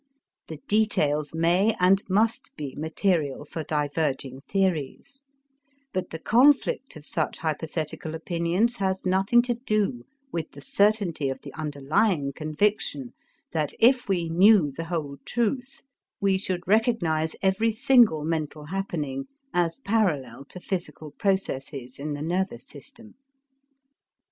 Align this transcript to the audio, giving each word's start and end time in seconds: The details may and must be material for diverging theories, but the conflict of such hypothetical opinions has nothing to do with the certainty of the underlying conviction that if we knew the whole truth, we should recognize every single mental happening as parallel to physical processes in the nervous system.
The 0.47 0.57
details 0.67 1.35
may 1.35 1.75
and 1.79 2.01
must 2.09 2.49
be 2.55 2.73
material 2.75 3.45
for 3.45 3.63
diverging 3.63 4.41
theories, 4.49 5.21
but 5.93 6.09
the 6.09 6.17
conflict 6.17 6.95
of 6.95 7.05
such 7.05 7.37
hypothetical 7.37 8.15
opinions 8.15 8.77
has 8.77 9.05
nothing 9.05 9.43
to 9.43 9.53
do 9.53 10.05
with 10.31 10.53
the 10.53 10.59
certainty 10.61 11.29
of 11.29 11.41
the 11.41 11.53
underlying 11.53 12.33
conviction 12.33 13.13
that 13.51 13.73
if 13.79 14.09
we 14.09 14.27
knew 14.27 14.71
the 14.71 14.85
whole 14.85 15.17
truth, 15.23 15.83
we 16.19 16.35
should 16.35 16.67
recognize 16.67 17.35
every 17.43 17.69
single 17.71 18.23
mental 18.25 18.65
happening 18.65 19.27
as 19.53 19.77
parallel 19.85 20.45
to 20.45 20.59
physical 20.59 21.11
processes 21.11 21.99
in 21.99 22.13
the 22.13 22.23
nervous 22.23 22.65
system. 22.67 23.13